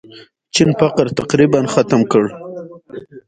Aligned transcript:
چین 0.53 0.69
فقر 0.79 1.07
تقریباً 1.19 1.61
ختم 1.73 2.01
کړ. 2.11 2.23